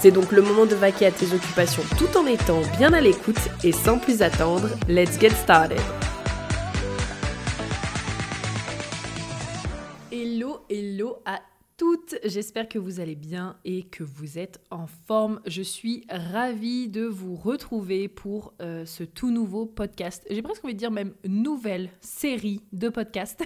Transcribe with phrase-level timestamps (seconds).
[0.00, 3.36] C'est donc le moment de vaquer à tes occupations tout en étant bien à l'écoute
[3.62, 5.78] et sans plus attendre, let's get started.
[10.10, 11.40] Hello, hello à
[11.76, 15.42] toutes, j'espère que vous allez bien et que vous êtes en forme.
[15.44, 20.26] Je suis ravie de vous retrouver pour euh, ce tout nouveau podcast.
[20.30, 23.44] J'ai presque envie de dire même nouvelle série de podcasts,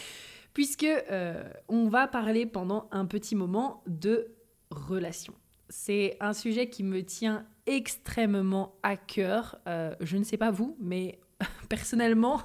[0.52, 4.34] puisque euh, on va parler pendant un petit moment de
[4.70, 5.32] relations.
[5.76, 9.58] C'est un sujet qui me tient extrêmement à cœur.
[9.66, 11.18] Euh, je ne sais pas vous, mais
[11.68, 12.40] personnellement,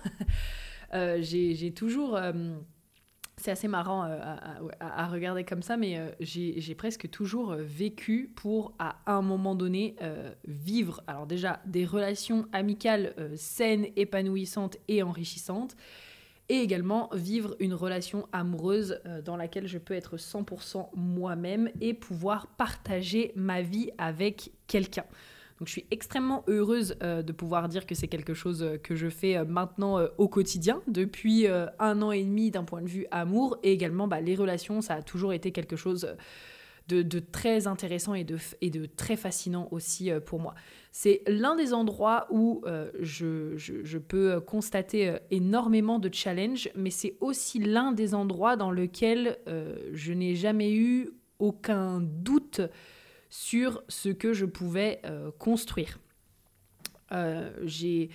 [0.95, 2.15] euh, j'ai toujours...
[2.15, 2.33] Euh,
[3.37, 4.01] c'est assez marrant
[4.81, 9.95] à, regarder comme ça, mais j'ai presque toujours vécu pour, à un moment donné,
[10.45, 15.77] vivre, alors déjà, des relations amicales saines, épanouissantes et enrichissantes,
[16.49, 21.93] et également vivre une relation amoureuse euh, dans laquelle je peux être 100% moi-même et
[21.93, 25.05] pouvoir partager ma vie avec quelqu'un.
[25.59, 28.95] Donc je suis extrêmement heureuse euh, de pouvoir dire que c'est quelque chose euh, que
[28.95, 33.57] je fais maintenant au quotidien depuis un an et demi d'un point de vue amour
[33.63, 36.15] et également bah, les relations, ça a toujours été quelque chose
[36.95, 40.55] de, très intéressant et de, très fascinant aussi pour moi.
[40.91, 47.15] C'est l'un des endroits où euh, je, peux constater euh, énormément de challenges, mais c'est
[47.19, 52.61] aussi l'un des endroits dans lequel euh, je n'ai jamais eu aucun doute
[53.29, 55.01] sur ce que je pouvais
[55.37, 55.99] construire.
[57.63, 58.09] j'ai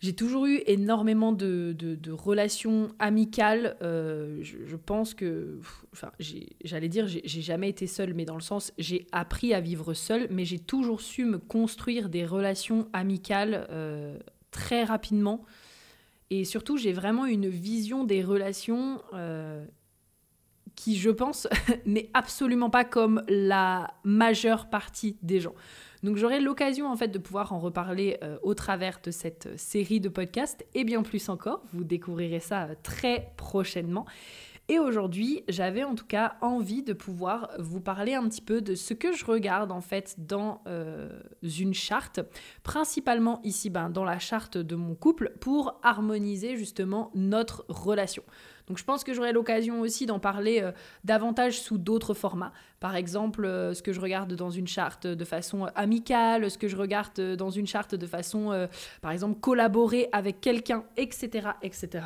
[0.00, 1.74] j'ai toujours eu énormément de,
[2.10, 3.76] relations amicales.
[3.82, 5.58] Euh, je, pense que,
[5.92, 6.12] enfin,
[6.62, 10.28] j'allais dire, j'ai jamais été seule, mais dans le sens, j'ai appris à vivre seule,
[10.30, 14.18] mais j'ai toujours su me construire des relations amicales euh,
[14.52, 15.44] très rapidement.
[16.30, 19.64] Et surtout, j'ai vraiment une vision des relations euh,
[20.76, 21.48] qui, je pense,
[21.86, 25.54] n'est absolument pas comme la majeure partie des gens.
[26.02, 29.54] Donc j'aurai l'occasion en fait de pouvoir en reparler euh, au travers de cette euh,
[29.56, 31.62] série de podcasts et bien plus encore.
[31.72, 34.06] Vous découvrirez ça euh, très prochainement.
[34.70, 38.74] Et aujourd'hui, j'avais en tout cas envie de pouvoir vous parler un petit peu de
[38.74, 40.60] ce que je regarde en fait dans
[41.42, 42.20] une charte,
[42.64, 48.22] principalement ici ben, dans la charte de mon couple, pour harmoniser justement notre relation.
[48.68, 50.72] Donc je pense que j'aurai l'occasion aussi d'en parler euh,
[51.04, 52.52] davantage sous d'autres formats.
[52.80, 56.58] Par exemple, euh, ce que je regarde dans une charte de façon euh, amicale, ce
[56.58, 58.68] que je regarde dans une charte de façon,
[59.00, 62.04] par exemple, collaborer avec quelqu'un, etc., etc.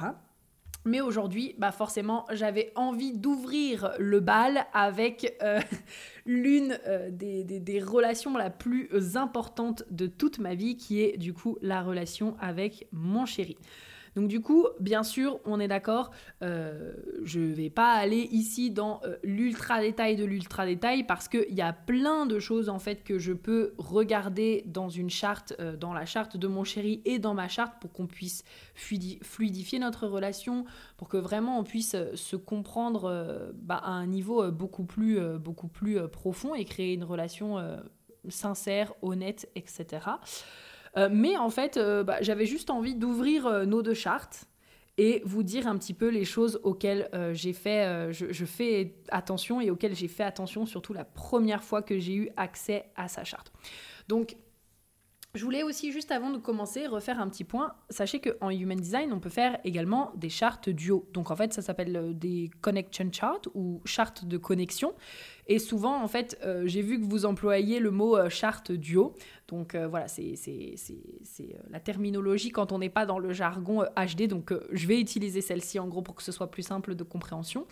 [0.85, 5.37] Mais aujourd'hui, bah forcément, j'avais envie d'ouvrir le bal avec
[6.27, 6.79] l'une
[7.11, 11.83] des, des, relations la plus importante de toute ma vie, qui est du coup la
[11.83, 13.57] relation avec mon chéri.
[14.15, 16.11] Donc du coup, bien sûr, on est d'accord,
[16.43, 16.93] euh,
[17.25, 21.55] je ne vais pas aller ici dans euh, l'ultra détail de l'ultra détail parce qu'il
[21.55, 25.77] y a plein de choses en fait que je peux regarder dans une charte, euh,
[25.77, 30.07] dans la charte de mon chéri et dans ma charte pour qu'on puisse fluidifier notre
[30.07, 30.67] relation,
[30.99, 35.19] pour que vraiment on puisse se comprendre bah, à un niveau beaucoup plus
[36.11, 37.59] profond et créer une relation
[38.29, 40.01] sincère, honnête, etc.
[40.97, 44.45] Euh, mais en fait, euh, bah, j'avais juste envie d'ouvrir euh, nos deux chartes
[44.99, 49.71] et vous dire un petit peu les choses auxquelles j'ai fait, je, fais attention et
[49.71, 53.55] auxquelles j'ai fait attention surtout la première fois que j'ai eu accès à sa charte.
[54.09, 54.37] Donc,
[55.35, 57.75] je voulais aussi, juste avant de commencer, refaire un petit point.
[57.89, 61.09] Sachez qu'en Human Design, on peut faire également des chartes duo.
[61.15, 64.93] Donc en fait, ça s'appelle des Connection Charts ou chartes de connexion.
[65.47, 69.15] Et souvent, en fait, euh, j'ai vu que vous employez le mot euh, charte duo.
[69.49, 70.35] Donc euh, voilà, c'est
[71.71, 74.29] la terminologie quand on n'est pas dans le jargon HD.
[74.29, 77.67] Donc je vais utiliser celle-ci en gros pour que ce soit plus simple de compréhension.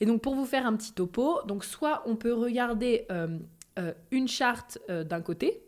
[0.00, 3.06] Et donc pour vous faire un petit topo, donc soit on peut regarder
[4.10, 5.62] une charte d'un côté,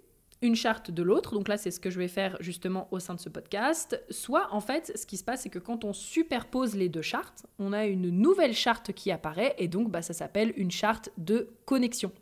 [0.47, 1.35] une charte de l'autre.
[1.35, 4.03] Donc là, c'est ce que je vais faire justement au sein de ce podcast.
[4.11, 7.47] Soit, en fait, ce qui se passe, c'est que quand on superpose les deux chartes,
[7.59, 11.51] on a une nouvelle charte qui apparaît et donc bah, ça s'appelle une charte de
[11.65, 12.13] connexion.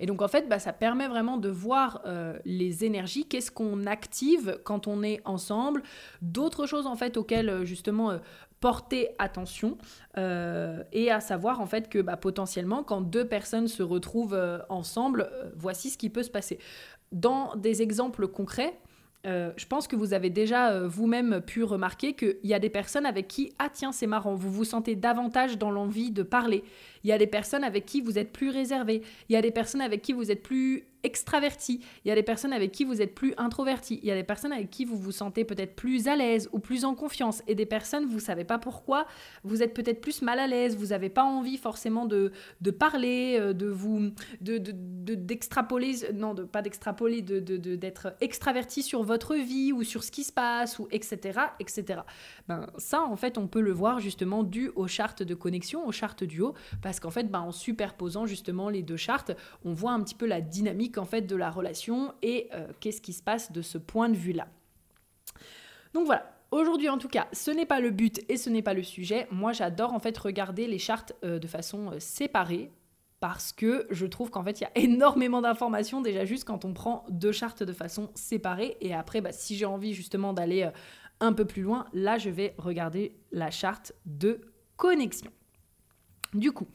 [0.00, 3.86] Et donc en fait, bah, ça permet vraiment de voir euh, les énergies, qu'est-ce qu'on
[3.86, 5.82] active quand on est ensemble,
[6.20, 8.18] d'autres choses en fait auxquelles euh, justement euh,
[8.60, 9.76] porter attention
[10.14, 14.38] et à savoir en fait que bah, potentiellement quand deux personnes se retrouvent
[14.68, 16.60] ensemble, voici ce qui peut se passer.
[17.12, 18.74] Dans des exemples concrets,
[19.24, 22.70] euh, je pense que vous avez déjà euh, vous-même pu remarquer qu'il y a des
[22.70, 26.64] personnes avec qui, ah tiens, c'est marrant, vous vous sentez davantage dans l'envie de parler.
[27.04, 29.02] Il y a des personnes avec qui vous êtes plus réservé.
[29.28, 31.80] Il y a des personnes avec qui vous êtes plus extraverti.
[32.04, 34.00] Il y a des personnes avec qui vous êtes plus introverti.
[34.02, 36.58] Il y a des personnes avec qui vous vous sentez peut-être plus à l'aise ou
[36.58, 37.42] plus en confiance.
[37.46, 39.06] Et des personnes, vous savez pas pourquoi,
[39.44, 40.76] vous êtes peut-être plus mal à l'aise.
[40.76, 44.10] Vous n'avez pas envie forcément de, de parler, euh, de vous,
[44.40, 50.10] de, d'extrapoler, non, de, pas d'extrapoler, de, d'être extraverti sur votre vie ou sur ce
[50.10, 51.40] qui se passe ou etc.
[51.58, 52.00] etc.
[52.48, 55.92] Ben, ça, en fait, on peut le voir justement dû aux chartes de connexion, aux
[55.92, 59.32] chartes du haut, parce qu'en fait, ben, en superposant justement les deux chartes,
[59.64, 63.00] on voit un petit peu la dynamique en fait de la relation et euh, qu'est-ce
[63.00, 64.48] qui se passe de ce point de vue-là.
[65.94, 68.74] Donc voilà, Aujourd'hui, en tout cas, ce n'est pas le but et ce n'est pas
[68.74, 69.26] le sujet.
[69.30, 72.70] Moi, j'adore en fait regarder les chartes euh, de façon euh, séparée
[73.20, 76.74] parce que je trouve qu'en fait, il y a énormément d'informations déjà juste quand on
[76.74, 78.76] prend deux chartes de façon séparée.
[78.82, 80.68] Et après, bah, si j'ai envie justement d'aller
[81.20, 84.42] un peu plus loin, là, je vais regarder la charte de
[84.76, 85.30] connexion.
[86.34, 86.66] Du coup,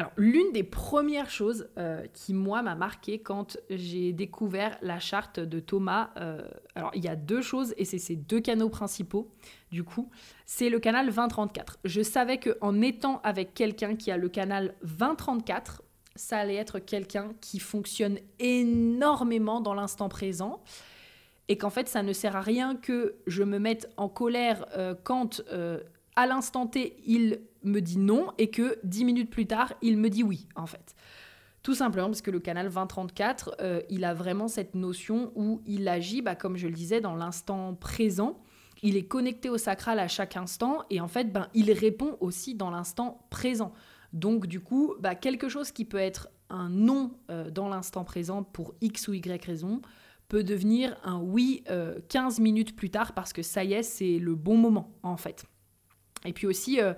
[0.00, 5.38] alors, l'une des premières choses euh, qui, moi, m'a marqué quand j'ai découvert la charte
[5.40, 6.40] de Thomas, euh,
[6.74, 9.30] alors il y a deux choses, et c'est ces deux canaux principaux,
[9.70, 10.08] du coup,
[10.46, 11.80] c'est le canal 2034.
[11.84, 15.82] Je savais qu'en étant avec quelqu'un qui a le canal 2034,
[16.16, 20.62] ça allait être quelqu'un qui fonctionne énormément dans l'instant présent,
[21.48, 24.94] et qu'en fait, ça ne sert à rien que je me mette en colère euh,
[25.04, 25.42] quand
[26.16, 30.08] à l'instant T, il me dit non et que dix minutes plus tard, il me
[30.08, 30.94] dit oui, en fait.
[31.62, 35.88] Tout simplement parce que le canal 2034, euh, il a vraiment cette notion où il
[35.88, 38.42] agit, bah, comme je le disais, dans l'instant présent.
[38.82, 42.54] Il est connecté au sacral à chaque instant et en fait, ben, il répond aussi
[42.54, 43.74] dans l'instant présent.
[44.14, 48.42] Donc du coup, bah, quelque chose qui peut être un non euh, dans l'instant présent
[48.42, 49.82] pour X ou Y raison
[50.28, 51.64] peut devenir un oui
[52.08, 55.16] 15 euh, minutes plus tard parce que ça y est, c'est le bon moment en
[55.16, 55.44] fait.
[56.24, 56.92] Et puis aussi, euh,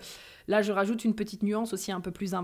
[0.48, 2.34] là je rajoute une petite nuance aussi un peu plus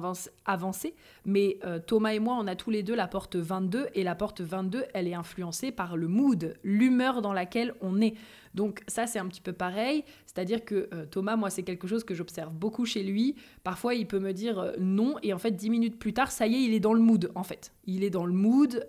[0.44, 4.02] avancée, mais euh, Thomas et moi, on a tous les deux la porte 22, et
[4.02, 8.14] la porte 22, elle est influencée par le mood, l'humeur dans laquelle on est.
[8.54, 10.04] Donc ça, c'est un petit peu pareil.
[10.26, 13.36] C'est-à-dire que euh, Thomas, moi, c'est quelque chose que j'observe beaucoup chez lui.
[13.62, 16.46] Parfois, il peut me dire euh, non, et en fait, dix minutes plus tard, ça
[16.46, 17.72] y est, il est dans le mood, en fait.
[17.86, 18.86] Il est dans le mood,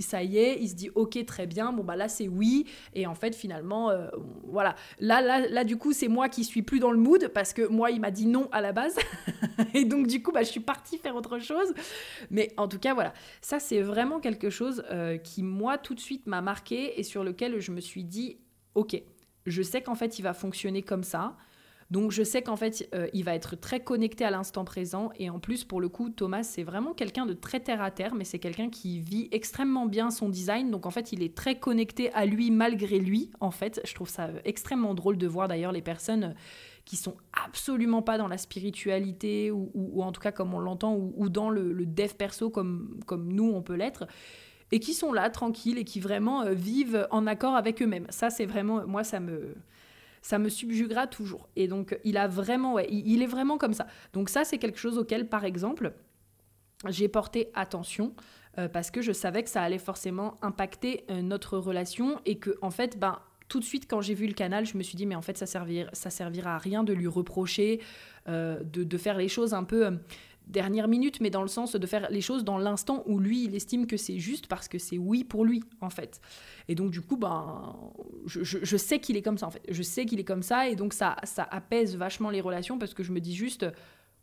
[0.00, 2.66] ça y est, il se dit ok, très bien, bon, bah là, c'est oui.
[2.94, 3.90] Et en fait, finalement,
[4.44, 4.74] voilà.
[5.00, 7.66] Là, là, là, du coup, c'est moi qui suis plus dans le mood, parce que
[7.66, 8.96] moi, il m'a dit non à la base.
[9.74, 11.74] et donc, du coup, bah, je suis partie faire autre chose.
[12.30, 13.12] Mais en tout cas, voilà.
[13.40, 14.82] Ça, c'est vraiment quelque chose
[15.22, 18.38] qui, moi, tout de suite, m'a marqué et sur lequel je me suis dit
[18.76, 19.02] ok,
[19.46, 21.36] je sais qu'en fait il va fonctionner comme ça.
[21.90, 25.10] Donc je sais qu'en fait euh, il va être très connecté à l'instant présent.
[25.18, 28.14] Et en plus pour le coup Thomas c'est vraiment quelqu'un de très terre à terre
[28.14, 30.70] mais c'est quelqu'un qui vit extrêmement bien son design.
[30.70, 33.80] Donc en fait il est très connecté à lui malgré lui en fait.
[33.84, 36.32] Je trouve ça euh, extrêmement drôle de voir d'ailleurs les personnes euh,
[36.84, 41.28] qui sont absolument pas dans la spiritualité ou, en tout cas comme on l'entend ou,
[41.28, 44.06] dans le, dev perso comme, comme nous on peut l'être.
[44.70, 48.06] Et qui sont là, tranquilles, et qui vraiment vivent en accord avec eux-mêmes.
[48.10, 49.54] Ça, c'est vraiment, moi, ça me,
[50.26, 51.48] ça me subjuguera toujours.
[51.54, 53.86] Et donc, il a vraiment, il, est vraiment comme ça.
[54.12, 55.92] Donc ça, c'est quelque chose auquel, par exemple,
[56.88, 58.12] j'ai porté attention
[58.58, 62.58] euh, parce que je savais que ça allait forcément impacter euh, notre relation et que,
[62.60, 65.06] en fait, ben, tout de suite, quand j'ai vu le canal, je me suis dit,
[65.06, 67.80] mais en fait, ça servira, ça servira à rien de lui reprocher,
[68.26, 69.86] de, de, faire les choses un peu
[70.46, 73.54] dernière minute, mais dans le sens de faire les choses dans l'instant où lui, il
[73.54, 76.20] estime que c'est juste parce que c'est oui pour lui, en fait.
[76.68, 77.74] Et donc, du coup, ben,
[78.26, 79.62] je, sais qu'il est comme ça, en fait.
[79.68, 82.94] Je sais qu'il est comme ça, et donc ça, ça apaise vachement les relations parce
[82.94, 83.66] que je me dis juste,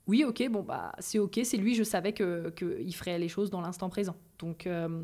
[0.08, 3.62] oui, ok, bon, bah, c'est ok, c'est lui, je savais qu'il ferait les choses dans
[3.62, 4.16] l'instant présent.
[4.40, 4.68] Donc.
[4.68, 5.04] Euh,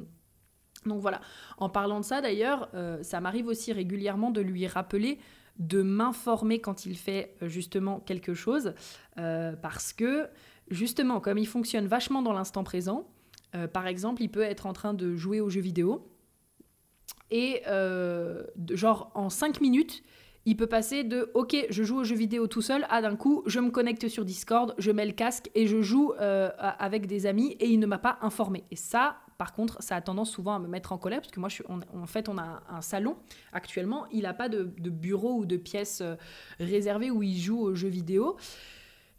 [0.85, 1.19] donc voilà.
[1.57, 5.19] En parlant de ça d'ailleurs, euh, ça m'arrive aussi régulièrement de lui rappeler
[5.59, 8.73] de m'informer quand il fait euh, justement quelque chose,
[9.15, 10.29] parce que
[10.71, 13.05] justement, comme il fonctionne vachement dans l'instant présent,
[13.55, 16.07] euh, par exemple, il peut être en train de jouer aux jeux vidéo
[17.31, 20.03] et euh, genre en 5 minutes,
[20.45, 23.43] il peut passer de OK, je joue aux jeux vidéo tout seul à d'un coup,
[23.45, 27.25] je me connecte sur Discord, je mets le casque et je joue euh, avec des
[27.25, 28.63] amis et il ne m'a pas informé.
[28.71, 31.39] Et ça, par contre, ça a tendance souvent à me mettre en colère parce que
[31.39, 33.15] moi, je suis, en fait, on a un salon
[33.53, 36.03] actuellement, il n'a pas de, bureau ou de pièce
[36.59, 38.35] réservée où il joue aux jeux vidéo.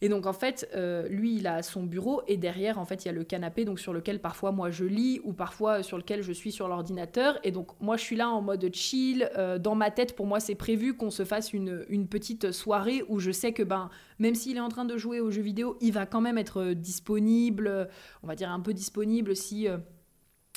[0.02, 3.08] Et donc en fait, euh, lui, il a son bureau et derrière, en fait, il
[3.08, 6.22] y a le canapé donc sur lequel parfois moi je lis ou parfois sur lequel
[6.22, 7.38] je suis sur l'ordinateur.
[7.44, 9.30] Et donc moi, je suis là en mode chill.
[9.36, 13.04] Euh, dans ma tête, pour moi, c'est prévu qu'on se fasse une, une, petite soirée
[13.08, 15.76] où je sais que ben, même s'il est en train de jouer aux jeux vidéo,
[15.80, 17.88] il va quand même être disponible.
[18.22, 19.68] On va dire un peu disponible si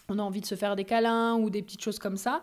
[0.10, 2.42] on a envie de se faire des câlins ou des petites choses comme ça.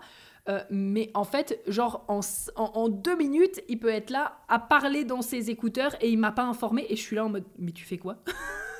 [0.48, 5.22] Euh, mais en fait, genre en, deux minutes, il peut être là à parler dans
[5.22, 7.84] ses écouteurs et il m'a pas informé et je suis là en mode mais tu
[7.84, 8.16] fais quoi?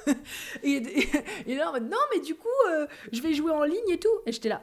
[0.63, 0.83] Et,
[1.47, 4.01] et, là en mode non mais du coup euh, je vais jouer en ligne et
[4.01, 4.63] tout et j'étais là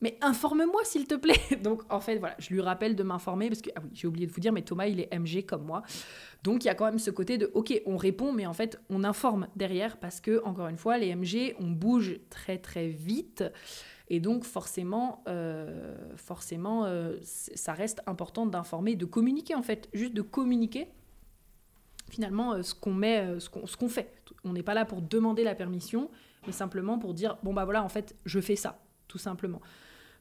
[0.00, 1.40] mais informe-moi s'il te plaît.
[1.62, 4.26] Donc en fait voilà, je lui rappelle de m'informer parce que ah oui, j'ai oublié
[4.26, 5.82] de vous dire mais Thomas il est MG comme moi.
[6.42, 8.80] Donc il y a quand même ce côté de OK, on répond mais en fait
[8.90, 13.44] on informe derrière parce que encore une fois les MG on bouge très très vite.
[14.08, 20.12] Et donc forcément, euh, forcément euh, ça reste important d'informer, de communiquer en fait, juste
[20.12, 20.88] de communiquer
[22.10, 24.12] finalement euh, ce qu'on met, ce qu'on fait.
[24.44, 26.10] On n'est pas là pour demander la permission,
[26.46, 29.62] mais simplement pour dire, bon bah voilà, en fait, je fais ça, tout simplement.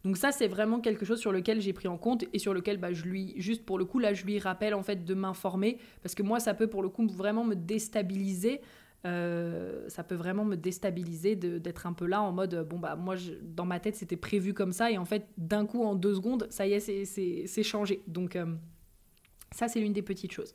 [0.04, 2.78] Donc ça, c'est vraiment quelque chose sur lequel j'ai pris en compte et sur lequel
[2.78, 5.78] bah, je lui, juste pour le coup, là, je lui rappelle en fait de m'informer.
[6.02, 8.62] Parce que moi, ça peut pour le coup vraiment me déstabiliser
[9.06, 13.16] euh, ça peut vraiment me déstabiliser d'être un peu là en mode bon bah moi
[13.42, 14.92] dans ma tête c'était prévu comme ça.
[14.92, 18.02] Et en fait d'un coup en deux secondes ça y est c'est changé.
[18.08, 18.46] Donc euh,
[19.52, 20.54] ça c'est l'une des petites choses.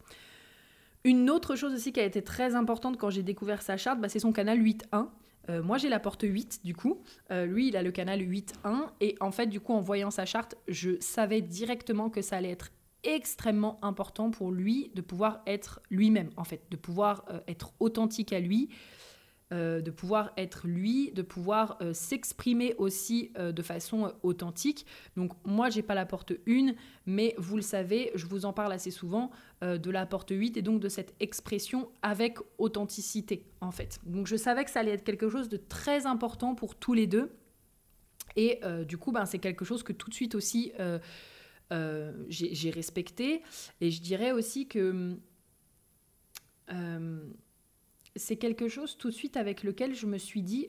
[1.04, 4.08] Une autre chose aussi qui a été très importante quand j'ai découvert sa charte bah,
[4.08, 5.08] c'est son canal 8.1
[5.48, 9.16] euh, moi j'ai la porte 8 du coup, lui il a le canal 8.1 et
[9.20, 12.70] en fait du coup en voyant sa charte je savais directement que ça allait être
[13.04, 18.32] extrêmement important pour lui de pouvoir être lui-même, en fait, de pouvoir euh, être authentique
[18.32, 18.68] à lui,
[19.52, 24.86] euh, de pouvoir être lui, de pouvoir euh, s'exprimer aussi de façon authentique.
[25.16, 26.72] Donc moi, j'ai pas la porte 1,
[27.06, 29.30] mais vous le savez, je vous en parle assez souvent
[29.62, 33.98] de la porte 8 et donc de cette expression avec authenticité, en fait.
[34.04, 37.06] Donc je savais que ça allait être quelque chose de très important pour tous les
[37.06, 37.30] deux.
[38.36, 40.72] Et du coup, ben, c'est quelque chose que tout de suite aussi
[41.72, 43.42] euh, j'ai respecté.
[43.80, 45.16] Et je dirais aussi que
[46.72, 47.30] euh,
[48.18, 50.68] c'est quelque chose tout de suite avec lequel je me suis dit,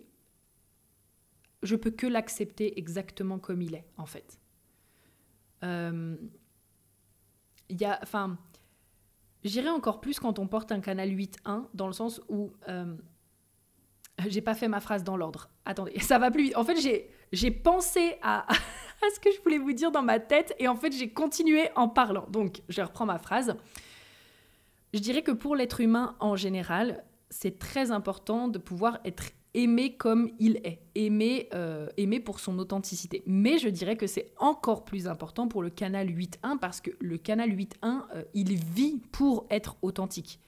[1.64, 4.40] je peux que l'accepter exactement comme il est, en fait.
[5.64, 6.16] Euh,
[9.44, 12.52] j'irais encore plus quand on porte un canal 8.1, dans le sens où
[14.28, 15.50] j'ai pas fait ma phrase dans l'ordre.
[15.66, 16.54] Attendez, ça va plus.
[16.56, 16.78] En fait,
[17.32, 18.46] j'ai pensé à
[19.14, 21.88] ce que je voulais vous dire dans ma tête et en fait j'ai continué en
[21.88, 22.26] parlant.
[22.30, 23.56] Donc je reprends ma phrase.
[24.94, 29.96] Je dirais que pour l'être humain en général, c'est très important de pouvoir être aimé
[29.96, 33.24] comme il est, aimé, euh, aimé pour son authenticité.
[33.26, 37.18] Mais je dirais que c'est encore plus important pour le canal 8.1 parce que le
[37.18, 40.40] canal 8.1, euh, il vit pour être authentique.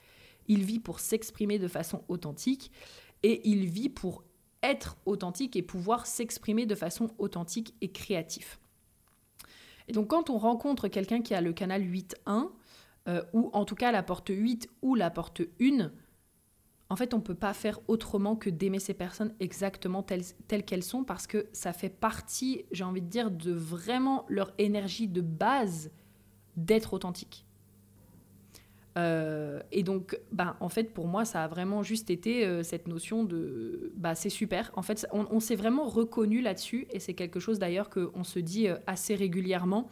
[0.47, 2.71] Il vit pour s'exprimer de façon authentique
[3.23, 4.23] et il vit pour
[4.63, 8.57] être authentique et pouvoir s'exprimer de façon authentique et créative.
[9.87, 12.49] Et donc quand on rencontre quelqu'un qui a le canal 8.1,
[13.07, 15.91] euh, ou en tout cas la porte 8 ou la porte 1,
[16.91, 20.65] en fait on ne peut pas faire autrement que d'aimer ces personnes exactement telles, telles
[20.65, 25.07] qu'elles sont parce que ça fait partie, j'ai envie de dire, de vraiment leur énergie
[25.07, 25.89] de base
[26.57, 27.45] d'être authentique.
[28.97, 32.89] Euh, et donc, bah, en fait, pour moi, ça a vraiment juste été euh, cette
[32.89, 34.69] notion de bah, c'est super.
[34.75, 38.67] En fait, on, s'est vraiment reconnu là-dessus, et c'est quelque chose d'ailleurs qu'on se dit
[38.67, 39.87] euh, assez régulièrement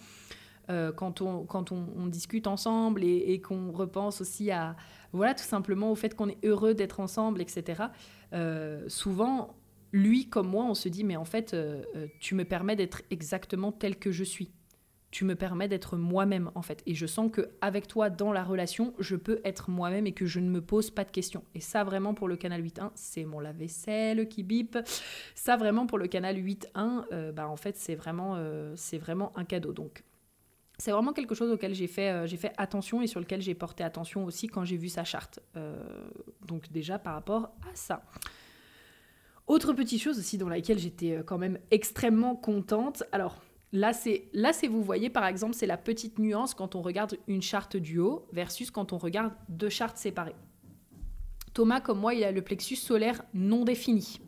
[0.96, 4.76] quand, on, quand on, discute ensemble et, qu'on repense aussi à,
[5.14, 7.84] voilà, tout simplement au fait qu'on est heureux d'être ensemble, etc.
[8.88, 9.56] souvent,
[9.92, 11.56] lui comme moi, on se dit mais en fait,
[12.20, 14.52] tu me permets d'être exactement tel que je suis
[15.12, 16.84] tu me permets d'être moi-même en fait.
[16.86, 20.26] Et je sens que avec toi dans la relation, je peux être moi-même et que
[20.26, 21.44] je ne me pose pas de questions.
[21.56, 24.78] Et ça vraiment pour le canal 8.1, c'est mon lave-vaisselle qui bip.
[25.36, 29.32] Ça vraiment pour le canal 8.1, euh, bah en fait c'est vraiment, euh, c'est vraiment
[29.36, 29.74] un cadeau.
[29.74, 30.04] Donc
[30.80, 33.54] c'est vraiment quelque chose auquel j'ai fait, euh, j'ai fait attention et sur lequel j'ai
[33.54, 35.40] porté attention aussi quand j'ai vu sa charte.
[36.48, 38.02] donc déjà par rapport à ça.
[39.46, 43.04] Autre petite chose aussi dans laquelle j'étais quand même extrêmement contente.
[43.12, 46.82] Alors Là, c'est, là, c'est vous voyez, par exemple, c'est la petite nuance quand on
[46.82, 50.36] regarde une charte du haut versus quand on regarde deux chartes séparées.
[51.54, 54.20] Thomas, comme moi, il a le plexus solaire non défini.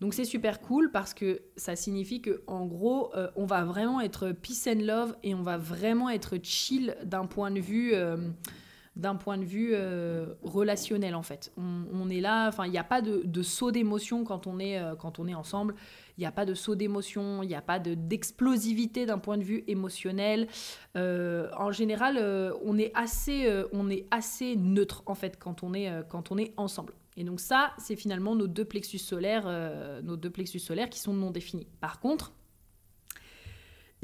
[0.00, 4.00] Donc c'est super cool parce que ça signifie que en gros, euh, on va vraiment
[4.00, 8.16] être peace and love et on va vraiment être chill d'un point de vue, euh,
[8.96, 9.74] d'un point de vue
[10.42, 11.52] relationnel en fait.
[11.56, 15.18] On, est là, enfin il n'y a pas de, saut d'émotion quand, on est, quand
[15.18, 15.74] on est ensemble,
[16.16, 19.42] il n'y a pas de saut d'émotion, il n'y a pas d'explosivité d'un point de
[19.42, 20.46] vue émotionnel.
[20.94, 22.18] en général,
[22.64, 26.52] on, est assez, on est assez neutre en fait quand on est, quand on est
[26.56, 26.94] ensemble.
[27.16, 29.48] Et donc ça, c'est finalement nos deux plexus solaires,
[30.02, 31.66] nos deux plexus solaires qui sont non définis.
[31.80, 32.32] Par contre,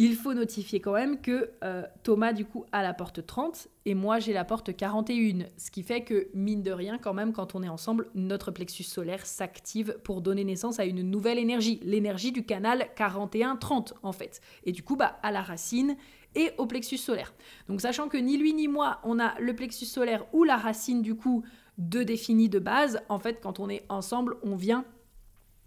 [0.03, 3.95] il faut notifier quand même que euh, Thomas, du coup, a la porte 30 et
[3.95, 5.45] moi, j'ai la porte 41.
[5.59, 8.85] Ce qui fait que, mine de rien, quand même, quand on est ensemble, notre plexus
[8.85, 11.81] solaire s'active pour donner naissance à une nouvelle énergie.
[11.83, 14.41] L'énergie du canal 41-30, en fait.
[14.65, 15.97] Et du coup, bah, à la racine
[16.35, 17.35] et au plexus solaire.
[17.69, 21.03] Donc, sachant que ni lui ni moi, on a le plexus solaire ou la racine,
[21.03, 21.45] du coup,
[21.81, 24.85] de défini de base, en fait, quand on est ensemble, on vient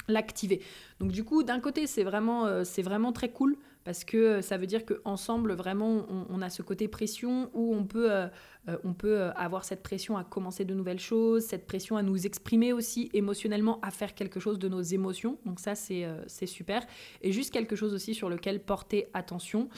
[0.08, 0.62] l'activer.
[1.04, 4.58] Donc, du coup, d'un côté, c'est vraiment, euh, c'est vraiment très cool parce que ça
[4.58, 8.28] veut dire qu'ensemble, vraiment, on, a ce côté pression où on peut, euh,
[8.70, 12.02] euh, on peut euh, avoir cette pression à commencer de nouvelles choses, cette pression à
[12.02, 15.38] nous exprimer aussi émotionnellement, à faire quelque chose de nos émotions.
[15.46, 16.86] Donc ça, c'est super.
[17.22, 19.70] Et juste quelque chose aussi sur lequel porter attention,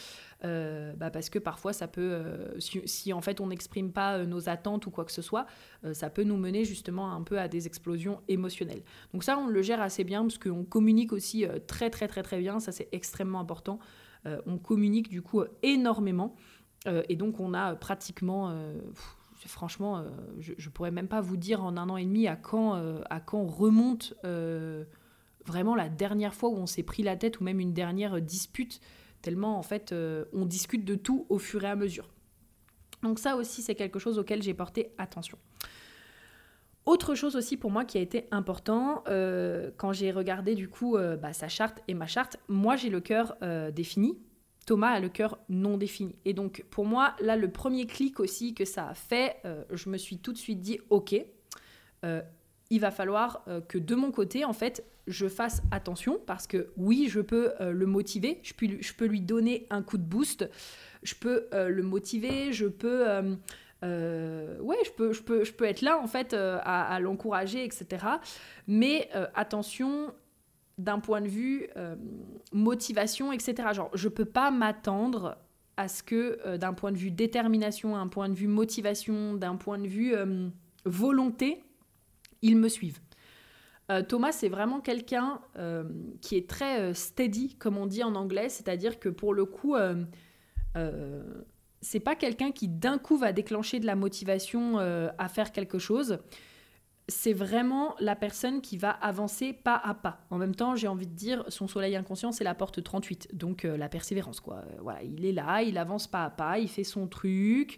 [0.44, 2.22] bah parce que parfois, ça peut,
[2.60, 5.48] si, en fait on n'exprime pas nos attentes ou quoi que ce soit,
[5.94, 8.84] ça peut nous mener justement un peu à des explosions émotionnelles.
[9.12, 12.39] Donc ça, on le gère assez bien parce qu'on communique aussi très très très très
[12.39, 13.79] bien, ça c'est extrêmement important.
[14.25, 16.36] Euh, on communique du coup énormément.
[16.88, 18.79] Euh, et donc on a pratiquement euh,
[19.48, 20.03] franchement,
[20.39, 22.81] je, pourrais même pas vous dire en un an et demi à quand,
[23.12, 24.15] à quand remonte
[25.45, 28.81] vraiment la dernière fois où on s'est pris la tête ou même une dernière dispute,
[29.22, 29.93] tellement en fait
[30.34, 32.10] on discute de tout au fur et à mesure.
[33.03, 35.38] Donc ça aussi c'est quelque chose auquel j'ai porté attention.
[36.86, 39.04] Autre chose aussi pour moi qui a été important,
[39.77, 43.36] quand j'ai regardé du coup bah, sa charte et ma charte, moi j'ai le cœur
[43.74, 44.20] défini,
[44.65, 46.15] Thomas a le cœur non défini.
[46.25, 49.89] Et donc, pour moi, là, le premier clic aussi que ça a fait, euh, je
[49.89, 51.15] me suis tout de suite dit, OK,
[52.04, 52.22] euh,
[52.72, 56.70] il va falloir euh, que de mon côté, en fait, je fasse attention parce que
[56.77, 60.50] oui, je peux le motiver, je je peux lui donner un coup de boost,
[61.04, 63.38] je peux le motiver, je peux...
[63.84, 68.05] ouais, je peux, je, peux, je peux être là, en fait, à, à l'encourager, etc.
[68.67, 70.13] Mais attention
[70.77, 71.96] d'un point de vue euh,
[72.51, 73.70] motivation, etc.
[73.74, 75.38] Genre, je peux pas m'attendre
[75.77, 79.55] à ce que, euh, d'un point de vue détermination, un point de vue motivation, d'un
[79.55, 80.50] point de vue euh,
[80.86, 81.63] volonté,
[82.41, 83.00] ils me suivent.
[84.08, 85.39] Thomas, c'est vraiment quelqu'un
[86.20, 89.75] qui est très steady, comme on dit en anglais, c'est-à-dire que pour le coup,
[91.86, 96.19] c'est pas quelqu'un qui d'un coup va déclencher de la motivation à faire quelque chose
[97.08, 100.26] c'est vraiment la personne qui va avancer pas à pas.
[100.32, 103.63] En même temps, j'ai envie de dire, son soleil inconscient, c'est la porte 38, donc
[103.63, 104.58] euh, la persévérance, quoi.
[104.58, 107.78] Euh, voilà, il est là, il avance pas à pas, il fait son truc,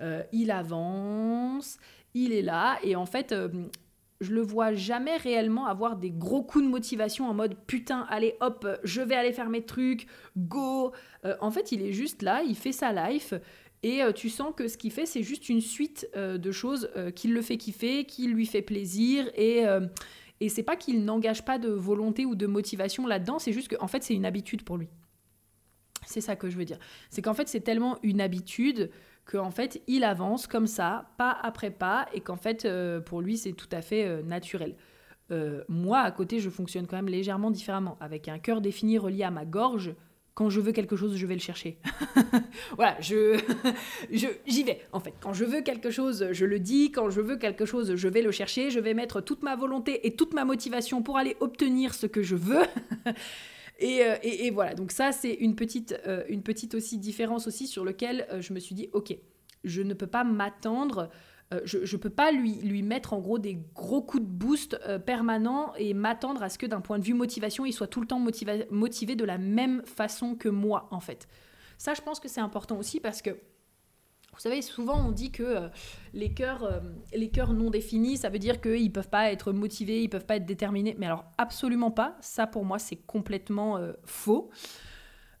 [0.00, 1.78] euh, il avance,
[2.12, 3.34] il est là, et en fait,
[4.20, 8.36] je le vois jamais réellement avoir des gros coups de motivation en mode putain, allez
[8.40, 10.92] hop, je vais aller faire mes trucs, go.
[11.40, 13.34] en fait, il est juste là, il fait sa life.
[13.82, 16.90] Et euh, tu sens que ce qu'il fait, c'est juste une suite euh, de choses
[16.96, 19.30] euh, qui le fait kiffer, qui lui fait plaisir.
[19.36, 19.64] Et,
[20.40, 23.84] et c'est pas qu'il n'engage pas de volonté ou de motivation là-dedans, c'est juste qu'en
[23.84, 24.88] en fait, c'est une habitude pour lui.
[26.04, 26.78] C'est ça que je veux dire.
[27.10, 28.90] C'est qu'en fait, c'est tellement une habitude
[29.26, 32.66] qu'en fait, il avance comme ça, pas après pas, et qu'en fait,
[33.04, 34.76] pour lui, c'est tout à fait naturel.
[35.68, 37.96] moi, à côté, je fonctionne quand même légèrement différemment.
[38.00, 39.94] Avec un cœur défini relié à ma gorge,
[40.36, 41.78] quand je veux quelque chose, je vais le chercher.
[42.76, 43.40] voilà, je,
[44.46, 45.14] j'y vais en fait.
[45.18, 46.92] Quand je veux quelque chose, je le dis.
[46.92, 48.70] Quand je veux quelque chose, je vais le chercher.
[48.70, 52.22] Je vais mettre toute ma volonté et toute ma motivation pour aller obtenir ce que
[52.22, 52.64] je veux.
[53.82, 57.84] Euh, et, voilà, donc ça c'est une petite, euh, une petite aussi différence aussi sur
[57.84, 59.16] lequel euh, je me suis dit, ok,
[59.64, 61.10] je ne peux pas m'attendre
[61.64, 65.72] je ne peux pas lui, lui mettre en gros des gros coups de boost permanents
[65.76, 68.18] et m'attendre à ce que d'un point de vue motivation, il soit tout le temps
[68.18, 71.28] motivé, motivé de la même façon que moi, en fait.
[71.78, 73.30] Ça, je pense que c'est important aussi parce que,
[74.36, 75.68] vous savez, souvent on dit que euh,
[76.14, 80.00] les, cœurs, les cœurs non définis, ça veut dire qu'ils ne peuvent pas être motivés,
[80.00, 80.94] ils ne peuvent pas être déterminés.
[80.98, 82.16] Mais alors, absolument pas.
[82.20, 84.50] Ça, pour moi, c'est complètement faux.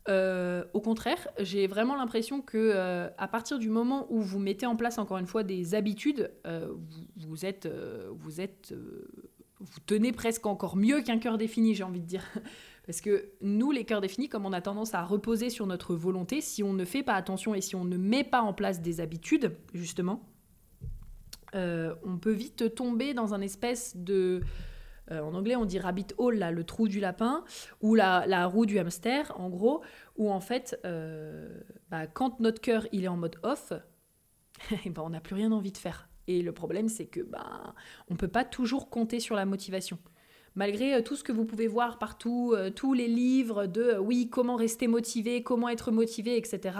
[0.08, 4.66] Euh, au contraire, j'ai vraiment l'impression que euh, à partir du moment où vous mettez
[4.66, 6.72] en place encore une fois des habitudes, euh,
[7.16, 7.68] vous, êtes,
[8.10, 8.74] vous êtes,
[9.60, 12.24] vous tenez presque encore mieux qu'un cœur défini, j'ai envie de dire.
[12.86, 16.40] Parce que nous, les cœurs définis, comme on a tendance à reposer sur notre volonté,
[16.40, 19.00] si on ne fait pas attention et si on ne met pas en place des
[19.00, 20.22] habitudes, justement,
[21.54, 24.42] on peut vite tomber dans un espèce de
[25.10, 27.44] euh, en anglais on dit rabbit hole, là, le trou du lapin,
[27.80, 29.82] ou la, roue du hamster, en gros,
[30.16, 33.72] où en fait, euh, bah, quand notre cœur il est en mode off,
[34.84, 36.08] et ben, on n'a plus rien envie de faire.
[36.28, 37.74] Et le problème, c'est que ben,
[38.08, 39.98] on ne peut pas toujours compter sur la motivation.
[40.56, 43.98] Malgré euh, tout ce que vous pouvez voir partout, euh, tous les livres de euh,
[43.98, 46.78] oui, comment rester motivé, comment être motivé, etc.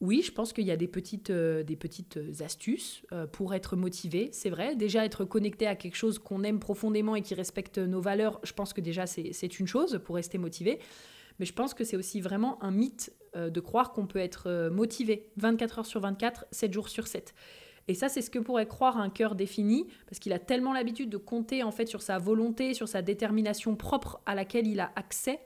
[0.00, 4.50] Oui, je pense qu'il y a des petites, des petites astuces pour être motivé, c'est
[4.50, 4.76] vrai.
[4.76, 8.52] Déjà, être connecté à quelque chose qu'on aime profondément et qui respecte nos valeurs, je
[8.52, 10.78] pense que déjà, c'est une chose pour rester motivé.
[11.38, 15.30] Mais je pense que c'est aussi vraiment un mythe de croire qu'on peut être motivé
[15.36, 17.32] 24 heures sur 24, 7 jours sur 7.
[17.88, 21.10] Et ça, c'est ce que pourrait croire un cœur défini, parce qu'il a tellement l'habitude
[21.10, 24.92] de compter en fait sur sa volonté, sur sa détermination propre à laquelle il a
[24.96, 25.40] accès,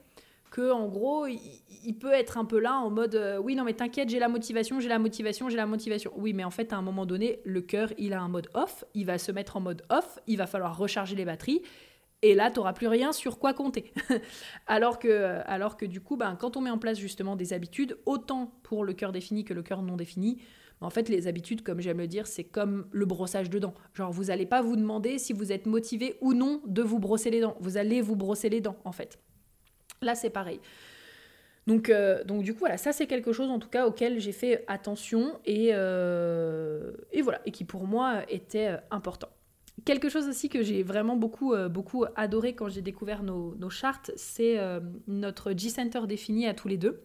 [0.51, 3.73] que en gros, il, peut être un peu là en mode euh, oui, non, mais
[3.73, 6.11] t'inquiète, j'ai la motivation, j'ai la motivation, j'ai la motivation.
[6.15, 8.83] Oui, mais en fait, à un moment donné, le cœur, il a un mode off,
[8.95, 11.61] il va se mettre en mode off, il va falloir recharger les batteries.
[12.21, 13.93] Et là, tu n'auras plus rien sur quoi compter.
[14.67, 17.97] alors, que, alors que du coup, ben, quand on met en place justement des habitudes,
[18.05, 20.41] autant pour le cœur défini que le cœur non défini,
[20.81, 23.73] en fait, les habitudes, comme j'aime le dire, c'est comme le brossage de dents.
[23.93, 27.29] Genre, vous n'allez pas vous demander si vous êtes motivé ou non de vous brosser
[27.29, 27.57] les dents.
[27.59, 29.19] Vous allez vous brosser les dents, en fait.
[30.01, 30.59] Là, c'est pareil.
[31.67, 34.31] Donc, euh, donc du coup, voilà, ça c'est quelque chose en tout cas auquel j'ai
[34.31, 39.29] fait attention et, euh, et voilà, et qui pour moi était euh, important.
[39.89, 44.59] Quelque chose aussi que j'ai vraiment beaucoup, beaucoup adoré quand j'ai découvert nos, chartes, c'est
[45.07, 47.01] notre G-Center défini à tous les deux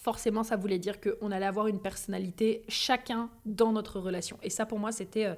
[0.00, 4.38] forcément ça voulait dire qu'on allait avoir une personnalité chacun dans notre relation.
[4.42, 5.34] Et ça pour moi c'était euh,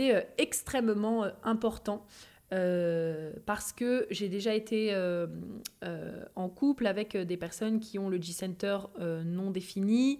[0.00, 2.06] euh, extrêmement euh, important.
[2.50, 4.94] parce que j'ai déjà été
[6.34, 8.78] en couple avec des personnes qui ont le G-Center
[9.26, 10.18] non défini.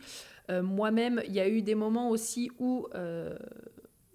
[0.50, 2.86] Moi-même, il y a eu des moments aussi où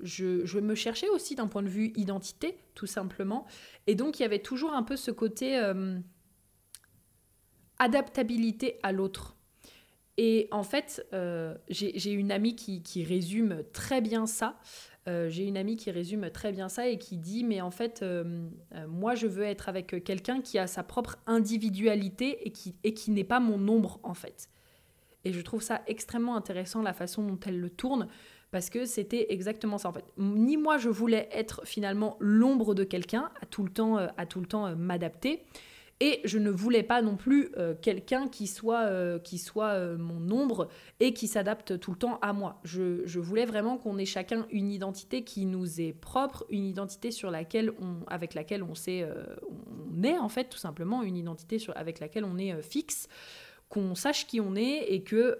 [0.03, 3.45] je, je, me cherchais aussi d'un point de vue identité, tout simplement.
[3.87, 5.57] Et donc, il y avait toujours un peu ce côté
[7.79, 9.35] adaptabilité à l'autre.
[10.17, 14.59] Et en fait, euh, j'ai une amie qui, résume très bien ça.
[15.07, 18.01] Euh, j'ai une amie qui résume très bien ça et qui dit, mais en fait,
[18.03, 18.47] euh,
[18.87, 23.11] moi, je veux être avec quelqu'un qui a sa propre individualité et qui, et qui
[23.11, 24.49] n'est pas mon ombre, en fait.
[25.25, 28.07] Et je trouve ça extrêmement intéressant, la façon dont elle le tourne,
[28.53, 30.05] parce que c'était exactement ça, en fait.
[30.17, 34.39] Ni moi, je voulais être finalement l'ombre de quelqu'un, à tout le temps, à tout
[34.39, 35.43] le temps m'adapter,
[35.99, 39.97] et je ne voulais pas non plus euh, quelqu'un qui soit, euh, qui soit euh,
[39.97, 40.67] mon ombre
[40.99, 42.59] et qui s'adapte tout le temps à moi.
[42.63, 47.09] Je, je voulais vraiment qu'on ait chacun une identité qui nous est propre, une identité
[47.09, 49.07] sur laquelle on, avec laquelle on, sait,
[49.95, 53.07] on est en fait tout simplement, une identité sur, avec laquelle on est fixe,
[53.69, 55.39] qu'on sache qui on est et que,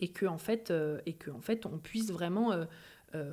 [0.00, 0.72] et que, en, fait,
[1.06, 2.52] et que en fait on puisse vraiment...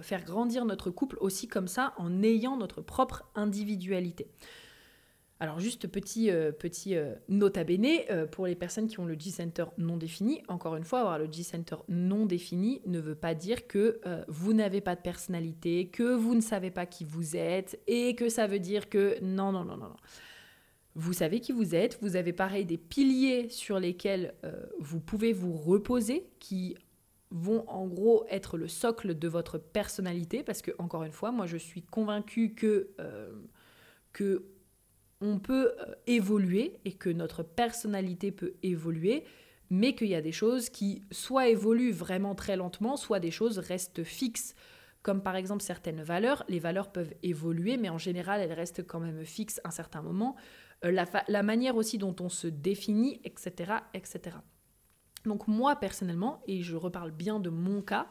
[0.01, 4.29] faire grandir notre couple aussi comme ça en ayant notre propre individualité.
[5.41, 9.19] Alors juste petit, euh, petit euh, nota bene, euh, pour les personnes qui ont le
[9.19, 13.67] G-Center non défini, encore une fois, avoir le G-Center non défini ne veut pas dire
[13.67, 18.15] que vous n'avez pas de personnalité, que vous ne savez pas qui vous êtes, et
[18.15, 19.97] que ça veut dire que non, non, non, non, non.
[20.95, 24.33] Vous savez qui vous êtes, vous avez pareil des piliers sur lesquels
[24.79, 26.75] vous pouvez vous reposer, qui
[27.31, 31.45] vont en gros être le socle de votre personnalité, parce que encore une fois, moi
[31.45, 32.89] je suis convaincue que...
[34.13, 34.45] que
[35.21, 39.23] on peut euh, évoluer et que notre personnalité peut évoluer,
[39.69, 43.57] mais qu'il y a des choses qui soit évoluent vraiment très lentement, soit des choses
[43.57, 44.55] restent fixes.
[45.01, 48.99] Comme par exemple certaines valeurs, les valeurs peuvent évoluer, mais en général elles restent quand
[48.99, 50.35] même fixes un certain moment.
[50.85, 54.37] Euh, la, manière aussi dont on se définit, etc., etc.
[55.25, 58.07] Donc moi personnellement, et je reparle bien de mon cas,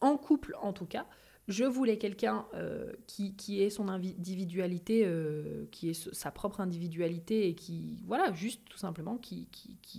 [0.00, 1.06] en couple en tout cas,
[1.48, 7.54] je voulais quelqu'un euh, qui, ait son individualité, euh, qui ait sa propre individualité et
[7.54, 9.48] qui, voilà, juste tout simplement, qui,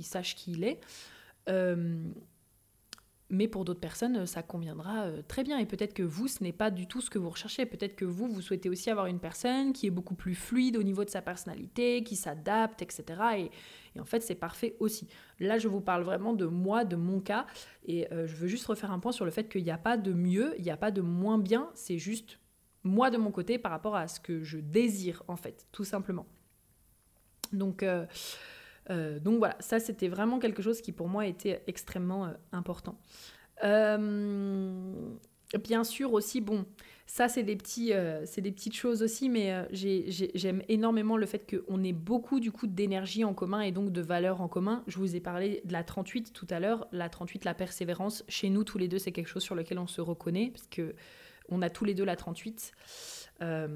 [0.04, 0.80] sache qui il est.
[3.30, 5.58] mais pour d'autres personnes, ça conviendra très bien.
[5.58, 7.66] Et peut-être que vous, ce n'est pas du tout ce que vous recherchez.
[7.66, 10.84] Peut-être que vous, vous souhaitez aussi avoir une personne qui est beaucoup plus fluide au
[10.84, 13.04] niveau de sa personnalité, qui s'adapte, etc.
[13.38, 13.52] Et,
[13.96, 15.08] et en fait, c'est parfait aussi.
[15.40, 17.46] Là, je vous parle vraiment de moi, de mon cas.
[17.86, 19.98] Et euh, je veux juste refaire un point sur le fait qu'il n'y a pas
[19.98, 21.70] de mieux, il n'y a pas de moins bien.
[21.74, 22.40] C'est juste
[22.84, 26.26] moi de mon côté par rapport à ce que je désire, en fait, tout simplement.
[27.52, 28.06] Donc, euh,
[28.90, 32.98] euh, donc voilà, ça c'était vraiment quelque chose qui pour moi était extrêmement important.
[33.62, 34.00] bien
[35.84, 36.66] sûr aussi, bon,
[37.06, 41.46] ça, c'est des, petits, euh, des petites choses aussi, mais euh, j'aime énormément le fait
[41.48, 44.84] qu'on ait beaucoup du coup d'énergie en commun et donc de valeurs en commun.
[44.88, 46.88] Je vous ai parlé de la 38 tout à l'heure.
[46.92, 49.88] La 38, la persévérance, chez nous tous les deux, c'est quelque chose sur lequel on
[49.88, 50.96] se reconnaît, parce que
[51.50, 52.72] on a tous les deux la 38.
[53.44, 53.68] Euh,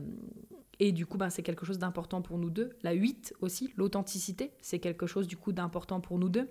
[0.79, 2.75] et du coup, ben, c'est quelque chose d'important pour nous deux.
[2.83, 6.49] La 8 aussi, l'authenticité, c'est quelque chose du coup d'important pour nous deux.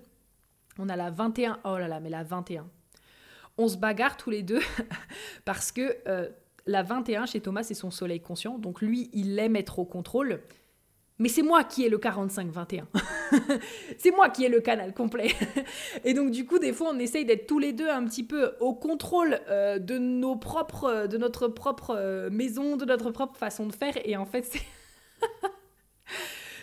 [0.79, 2.67] On a la 21, oh là là, mais la 21.
[3.57, 4.61] on se bagarre tous les deux
[5.45, 5.97] parce que
[6.67, 8.59] la 21 chez Thomas, c'est son soleil conscient.
[8.59, 10.41] Donc lui, il aime être au contrôle.
[11.19, 12.83] Mais c'est moi qui ai le 45-21.
[13.97, 15.31] c'est moi qui ai le canal complet.
[16.03, 18.53] et donc du coup, des fois, on essaye d'être tous les deux un petit peu
[18.59, 23.65] au contrôle euh, de nos propres, de notre propre euh, maison, de notre propre façon
[23.65, 23.95] de faire.
[24.05, 24.61] Et en fait,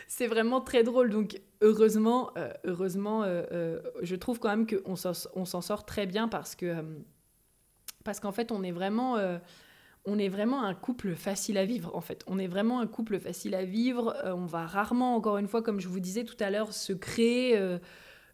[0.06, 1.10] c'est vraiment très drôle.
[1.10, 3.24] Donc heureusement, euh, heureusement,
[4.02, 6.76] je trouve quand même qu'on s'en sort très bien parce que
[8.04, 9.16] parce qu'en fait, on est vraiment
[10.06, 12.24] on est vraiment un couple facile à vivre en fait.
[12.26, 14.14] On est vraiment un couple facile à vivre.
[14.24, 16.92] Euh, on va rarement, encore une fois, comme je vous disais tout à l'heure, se
[16.92, 17.78] créer euh,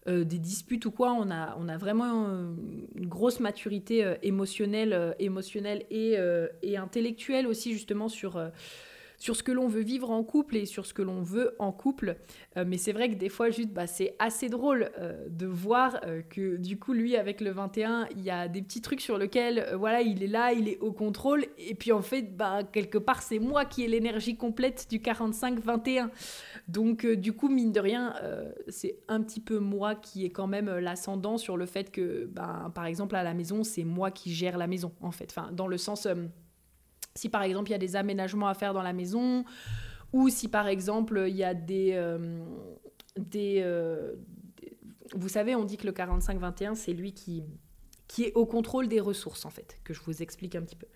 [0.09, 1.12] euh, des disputes ou quoi.
[1.12, 2.26] On a, vraiment
[2.96, 6.16] une grosse maturité émotionnelle, émotionnelle et,
[6.76, 8.40] intellectuelle aussi justement sur
[9.20, 11.70] sur ce que l'on veut vivre en couple et sur ce que l'on veut en
[11.70, 12.16] couple.
[12.56, 16.00] Euh, mais c'est vrai que des fois, juste, bah, c'est assez drôle euh, de voir
[16.04, 19.18] euh, que du coup, lui, avec le 21, il y a des petits trucs sur
[19.18, 21.44] lesquels, voilà, il est là, il est au contrôle.
[21.59, 26.09] Et puis en fait, bah, quelque part, c'est moi qui ai l'énergie complète du 45-21.
[26.68, 28.14] Donc du coup, mine de rien,
[28.68, 32.70] c'est un petit peu moi qui ai quand même l'ascendant sur le fait que, bah,
[32.74, 35.35] par exemple, à la maison, c'est moi qui gère la maison, en fait.
[35.37, 36.06] Enfin, dans le sens
[37.20, 39.44] si par exemple il y a des aménagements à faire dans la maison,
[40.12, 41.92] ou si par exemple il y a des...
[41.92, 42.40] Euh,
[43.37, 44.14] euh,
[45.14, 47.42] vous savez, on dit que le 45-21, c'est lui qui,
[48.09, 50.87] qui est au contrôle des ressources, en fait, que je vous explique un petit peu.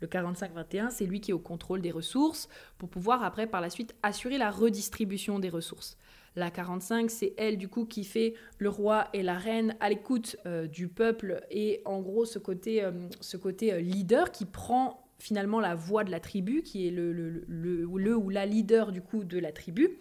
[0.00, 3.70] Le 45-21, c'est lui qui est au contrôle des ressources pour pouvoir après, par la
[3.70, 5.96] suite, assurer la redistribution des ressources.
[6.36, 10.36] La 45, c'est elle, du coup, qui fait le roi et la reine à l'écoute
[10.46, 12.84] euh, du peuple et en gros ce côté,
[13.20, 18.16] ce côté leader qui prend finalement la voix de la tribu, qui est le, le,
[18.16, 19.98] ou la leader du coup de la tribu,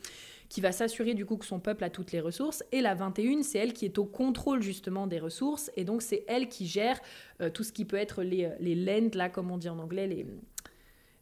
[0.47, 2.63] qui va s'assurer du coup que son peuple a toutes les ressources.
[2.71, 6.23] Et la 21, c'est elle qui est au contrôle justement des ressources, et donc c'est
[6.27, 6.99] elle qui gère
[7.41, 8.75] euh, tout ce qui peut être les, les
[9.13, 10.25] là comme on dit en anglais, les,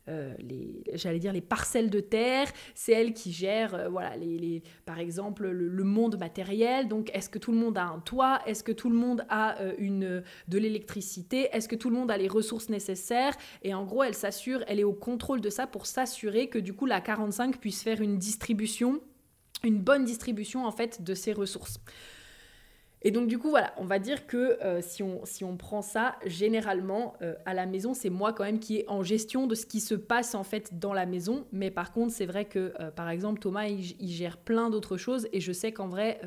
[0.09, 4.63] euh, les, j'allais dire les parcelles de terre, c'est elle qui gère, euh, voilà, les,
[4.85, 6.87] par exemple, le, monde matériel.
[6.87, 8.41] Donc, est-ce que tout le monde a un toit?
[8.45, 11.49] Est-ce que tout le monde a euh, une, de l'électricité?
[11.51, 13.35] Est-ce que tout le monde a les ressources nécessaires?
[13.63, 16.73] Et en gros, elle s'assure, elle est au contrôle de ça pour s'assurer que du
[16.73, 19.01] coup, la 45 puisse faire une distribution,
[19.63, 21.79] une bonne distribution en fait de ses ressources.
[23.03, 25.81] Et donc du coup voilà, on va dire que euh, si, on, si on prend
[25.81, 29.53] ça, généralement euh, à la maison, c'est moi quand même qui est en gestion de
[29.53, 31.45] ce qui se passe en fait dans la maison.
[31.51, 35.27] Mais par contre, c'est vrai que euh, par exemple Thomas, il, gère plein d'autres choses
[35.31, 36.19] et je sais qu'en vrai,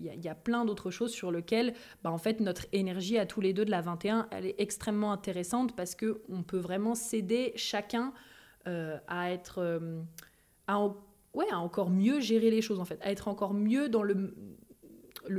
[0.00, 3.42] il y, a plein d'autres choses sur lesquelles bah, en fait notre énergie à tous
[3.42, 7.52] les deux de la 21, elle est extrêmement intéressante parce que on peut vraiment s'aider
[7.56, 8.12] chacun
[8.64, 9.80] à être...
[10.66, 10.88] à,
[11.34, 14.34] ouais, à encore mieux gérer les choses en fait, à être encore mieux dans le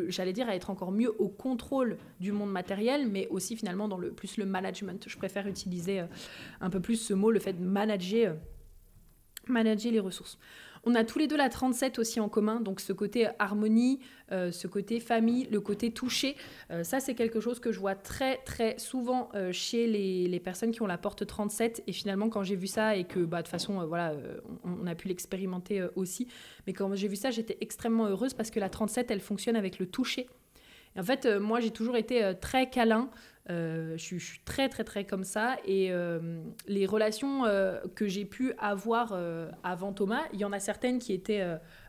[0.07, 3.97] j'allais dire, à être encore mieux au contrôle du monde matériel, mais aussi finalement dans
[3.97, 5.05] le plus le management.
[5.07, 6.05] Je préfère utiliser euh,
[6.61, 8.35] un peu plus ce mot, le fait de manager, euh,
[9.47, 10.37] manager les ressources.
[10.89, 13.99] On a tous les deux la 37 aussi en commun, donc ce côté harmonie,
[14.31, 16.37] euh, ce côté famille, le côté touché.
[16.71, 20.71] Euh, ça, c'est quelque chose que je vois très très souvent euh, chez les, personnes
[20.71, 21.83] qui ont la porte 37.
[21.87, 24.13] Et finalement, quand j'ai vu ça et que bah, de toute façon, voilà,
[24.63, 26.29] on, a pu l'expérimenter aussi,
[26.65, 29.79] mais quand j'ai vu ça, j'étais extrêmement heureuse parce que la 37, elle fonctionne avec
[29.79, 30.29] le toucher.
[30.97, 33.09] en fait, moi, j'ai toujours été très câlin.
[33.49, 38.25] Euh, je, suis, très très très comme ça et euh, les relations euh, que j'ai
[38.25, 39.17] pu avoir
[39.63, 41.45] avant Thomas, il y en a certaines qui étaient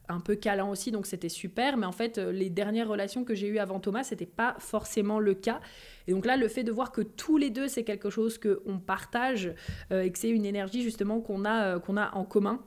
[0.08, 3.48] un peu câlins aussi donc c'était super mais en fait les dernières relations que j'ai
[3.48, 5.60] eues avant Thomas c'était pas forcément le cas
[6.06, 8.62] et donc là le fait de voir que tous les deux c'est quelque chose que
[8.64, 9.52] on partage
[9.90, 12.62] et que c'est une énergie justement qu'on a qu'on a en commun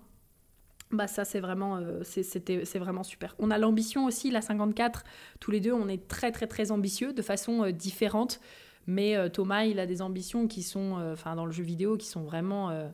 [0.91, 3.35] bah ça c'est vraiment c'était c'est vraiment super.
[3.39, 5.03] On a l'ambition aussi la 54
[5.39, 8.41] tous les deux on est très très très ambitieux de façon différente.
[8.87, 11.97] Mais euh, Thomas, il a des ambitions qui sont, euh, enfin, dans le jeu vidéo,
[11.97, 12.69] qui sont vraiment.
[12.69, 12.89] Euh,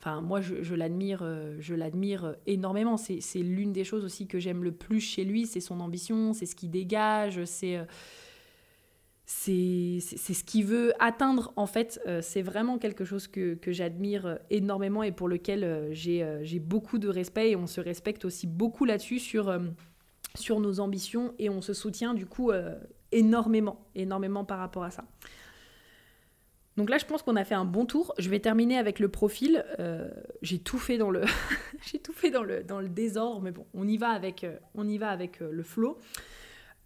[0.00, 1.24] enfin, moi, je, l'admire,
[1.58, 2.96] je l'admire énormément.
[2.96, 6.46] C'est l'une des choses aussi que j'aime le plus chez lui, c'est son ambition, c'est
[6.46, 7.78] ce qu'il dégage, c'est
[9.32, 12.00] c'est ce qu'il veut atteindre en fait.
[12.20, 17.50] c'est vraiment quelque chose que, que j'admire énormément et pour lequel j'ai beaucoup de respect
[17.50, 19.56] et on se respecte aussi beaucoup là-dessus sur,
[20.34, 22.50] sur nos ambitions et on se soutient du coup
[23.12, 25.04] énormément, énormément par rapport à ça.
[26.76, 28.14] Donc là, je pense qu'on a fait un bon tour.
[28.18, 29.64] Je vais terminer avec le profil.
[29.78, 30.08] Euh,
[30.40, 31.22] j'ai tout fait dans le,
[31.92, 34.56] j'ai tout fait dans le, dans le désordre, mais bon, on y va avec, euh,
[34.74, 35.98] on y va avec euh, le flow.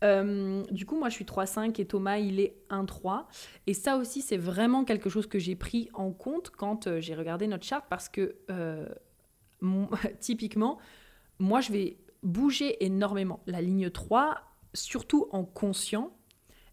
[0.03, 3.27] du coup, moi, je suis 3,5 et Thomas, il est 1,3.
[3.67, 7.47] Et ça aussi, c'est vraiment quelque chose que j'ai pris en compte quand j'ai regardé
[7.47, 8.35] notre charte parce que,
[10.21, 10.79] typiquement,
[11.39, 13.41] moi, je vais bouger énormément.
[13.47, 14.43] La ligne 3,
[14.75, 16.17] surtout en conscient,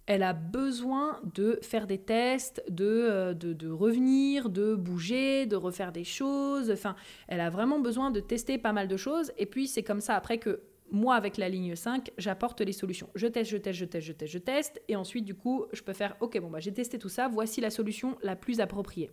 [0.08, 5.92] elle a besoin de faire des tests, de, de, de, revenir, de bouger, de refaire
[5.92, 6.72] des choses.
[6.72, 6.96] Enfin,
[7.28, 9.32] elle a vraiment besoin de tester pas mal de choses.
[9.38, 13.10] Et puis, c'est comme ça après que moi, avec la ligne 5, j'apporte les solutions.
[13.16, 14.82] Je teste, je teste, je teste, je teste, je teste.
[14.90, 17.62] Et ensuite, du coup, je peux faire, OK, bon, bah, j'ai testé tout ça, voici
[17.62, 19.12] la solution la plus appropriée.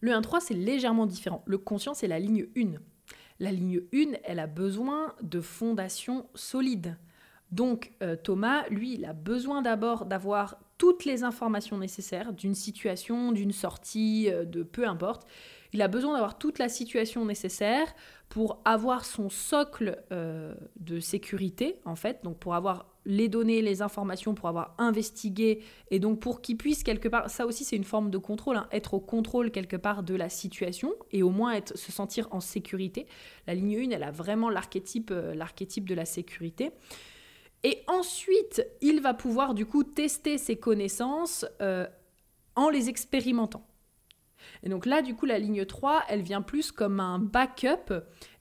[0.00, 1.42] Le 1-3, c'est légèrement différent.
[1.46, 2.74] Le conscient, c'est la ligne 1.
[3.40, 6.96] La ligne 1, elle a besoin de fondations solides.
[7.52, 13.32] Donc euh, Thomas, lui, il a besoin d'abord d'avoir toutes les informations nécessaires d'une situation,
[13.32, 15.26] d'une sortie, euh, de peu importe.
[15.72, 17.94] Il a besoin d'avoir toute la situation nécessaire
[18.28, 23.82] pour avoir son socle euh, de sécurité, en fait, donc pour avoir les données, les
[23.82, 27.84] informations, pour avoir investigué, et donc pour qu'il puisse quelque part, ça aussi c'est une
[27.84, 31.52] forme de contrôle, hein, être au contrôle quelque part de la situation, et au moins
[31.52, 33.06] être, se sentir en sécurité.
[33.46, 36.72] La ligne 1, elle a vraiment l'archétype, l'archétype de la sécurité.
[37.62, 41.86] Et ensuite, il va pouvoir du coup tester ses connaissances euh,
[42.54, 43.66] en les expérimentant.
[44.62, 47.92] Et donc là, du coup, la ligne 3, elle vient plus comme un backup.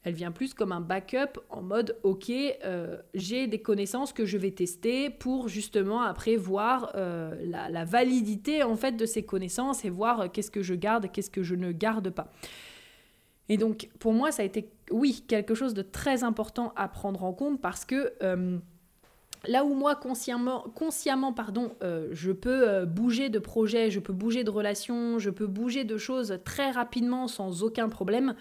[0.03, 4.37] Elle vient plus comme un backup en mode, ok, euh, j'ai des connaissances que je
[4.37, 9.89] vais tester pour justement après voir euh, la, validité en fait de ces connaissances et
[9.89, 12.31] voir qu'est-ce que je garde, qu'est-ce que je ne garde pas.
[13.49, 17.23] Et donc pour moi, ça a été, oui, quelque chose de très important à prendre
[17.23, 18.13] en compte parce que
[19.47, 24.13] Là où moi, consciemment, consciemment pardon, euh, je peux euh, bouger de projet, je peux
[24.13, 28.35] bouger de relation, je peux bouger de choses très rapidement sans aucun problème,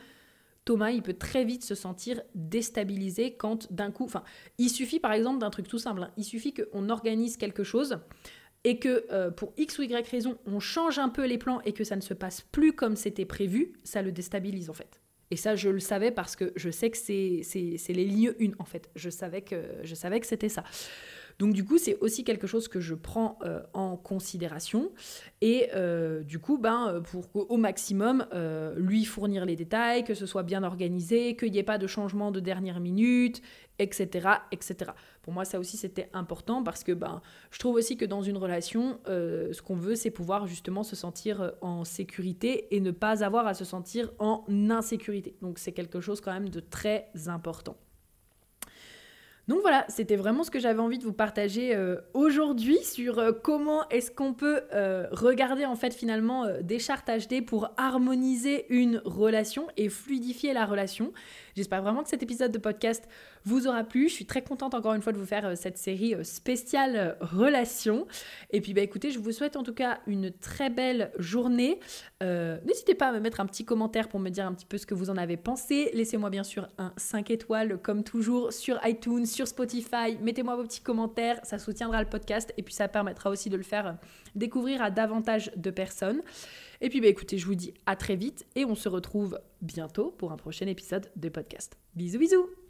[0.64, 4.04] Thomas, il peut très vite se sentir déstabilisé quand d'un coup...
[4.04, 4.24] Enfin,
[4.58, 6.02] il suffit par exemple d'un truc tout simple.
[6.02, 6.10] Hein.
[6.16, 7.98] il suffit qu'on organise quelque chose
[8.64, 11.72] et que euh, pour X ou Y raison, on change un peu les plans et
[11.72, 15.00] que ça ne se passe plus comme c'était prévu, ça le déstabilise en fait.
[15.30, 17.42] Et ça, je le savais parce que je sais que c'est
[17.88, 18.90] les lignes 1, en fait.
[18.94, 20.64] Je savais que c'était ça.
[21.38, 24.92] Donc du coup, c'est aussi quelque chose que je prends euh, en considération.
[25.40, 30.26] Et euh, du coup, ben, pour au maximum euh, lui fournir les détails, que ce
[30.26, 33.42] soit bien organisé, qu'il n'y ait pas de changement de dernière minute,
[33.78, 34.92] etc., etc.
[35.22, 37.20] Pour moi, ça aussi, c'était important parce que ben,
[37.50, 40.96] je trouve aussi que dans une relation, euh, ce qu'on veut, c'est pouvoir justement se
[40.96, 45.36] sentir euh, en sécurité et ne pas avoir à se sentir en insécurité.
[45.42, 47.76] Donc, c'est quelque chose quand même de très important.
[49.46, 53.32] Donc voilà, c'était vraiment ce que j'avais envie de vous partager euh, aujourd'hui sur euh,
[53.32, 59.02] comment est-ce qu'on peut euh, regarder en fait finalement des chartes HD pour harmoniser une
[59.04, 61.12] relation et fluidifier la relation.
[61.56, 63.08] J'espère vraiment que cet épisode de podcast
[63.44, 64.08] vous aura plu.
[64.08, 68.06] Je suis très contente encore une fois de vous faire cette série spéciale relation.
[68.50, 71.78] Et puis bah écoutez, je vous souhaite en tout cas une très belle journée.
[72.20, 74.86] N'hésitez pas à me mettre un petit commentaire pour me dire un petit peu ce
[74.86, 75.90] que vous en avez pensé.
[75.92, 80.16] Laissez-moi bien sûr un 5 étoiles comme toujours sur iTunes sur Spotify.
[80.20, 83.62] Mettez-moi vos petits commentaires, ça soutiendra le podcast et puis ça permettra aussi de le
[83.62, 83.96] faire
[84.34, 86.22] découvrir à davantage de personnes.
[86.84, 90.10] Et puis bah, écoutez, je vous dis à très vite et on se retrouve bientôt
[90.10, 91.78] pour un prochain épisode de podcast.
[91.94, 92.63] Bisous bisous